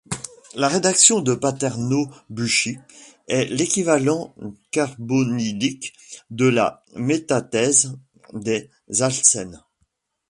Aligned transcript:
La 0.55 0.67
réaction 0.67 1.21
de 1.21 1.35
Paternò-Büchi 1.35 2.79
est 3.27 3.45
l'équivalent 3.45 4.33
carbonylique 4.71 5.93
de 6.31 6.47
la 6.47 6.83
métathèse 6.95 7.99
des 8.33 8.67
alcènes. 9.01 9.61